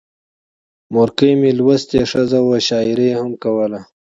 مورکۍ 0.93 1.31
مې 1.39 1.51
لوستې 1.59 1.99
ښځه 2.11 2.39
وه، 2.47 2.57
شاعري 2.67 3.07
یې 3.11 3.17
هم 3.19 3.31
کوله. 3.43 3.79